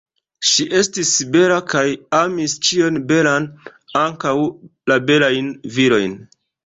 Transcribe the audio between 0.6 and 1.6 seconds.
estis bela